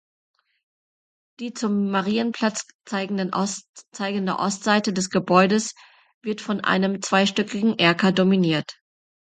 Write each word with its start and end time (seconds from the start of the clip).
Die 1.39 1.53
zum 1.53 1.91
Marienplatz 1.91 2.65
zeigende 2.87 3.31
Ostseite 4.39 4.93
des 4.93 5.11
Gebäudes 5.11 5.75
wird 6.23 6.41
von 6.41 6.61
einem 6.61 7.03
zweistöckigen 7.03 7.77
Erker 7.77 8.11
dominiert. 8.11 8.81